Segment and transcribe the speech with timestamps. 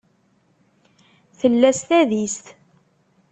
[1.39, 2.45] Tella s tadist.